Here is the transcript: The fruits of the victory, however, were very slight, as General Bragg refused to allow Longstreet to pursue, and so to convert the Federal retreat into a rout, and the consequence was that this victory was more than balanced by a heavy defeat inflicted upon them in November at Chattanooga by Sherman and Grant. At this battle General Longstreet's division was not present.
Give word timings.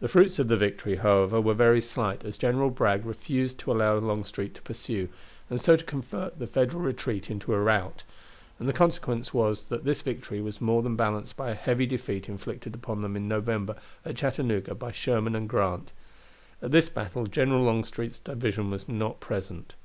The 0.00 0.08
fruits 0.08 0.38
of 0.38 0.48
the 0.48 0.58
victory, 0.58 0.96
however, 0.96 1.40
were 1.40 1.54
very 1.54 1.80
slight, 1.80 2.22
as 2.22 2.36
General 2.36 2.68
Bragg 2.68 3.06
refused 3.06 3.58
to 3.60 3.72
allow 3.72 3.96
Longstreet 3.96 4.52
to 4.56 4.60
pursue, 4.60 5.08
and 5.48 5.58
so 5.58 5.74
to 5.74 5.82
convert 5.82 6.38
the 6.38 6.46
Federal 6.46 6.82
retreat 6.82 7.30
into 7.30 7.54
a 7.54 7.58
rout, 7.58 8.04
and 8.58 8.68
the 8.68 8.74
consequence 8.74 9.32
was 9.32 9.64
that 9.70 9.84
this 9.84 10.02
victory 10.02 10.42
was 10.42 10.60
more 10.60 10.82
than 10.82 10.96
balanced 10.96 11.38
by 11.38 11.48
a 11.48 11.54
heavy 11.54 11.86
defeat 11.86 12.28
inflicted 12.28 12.74
upon 12.74 13.00
them 13.00 13.16
in 13.16 13.26
November 13.26 13.76
at 14.04 14.16
Chattanooga 14.16 14.74
by 14.74 14.92
Sherman 14.92 15.34
and 15.34 15.48
Grant. 15.48 15.94
At 16.60 16.70
this 16.70 16.90
battle 16.90 17.24
General 17.24 17.62
Longstreet's 17.62 18.18
division 18.18 18.70
was 18.70 18.86
not 18.86 19.18
present. 19.18 19.76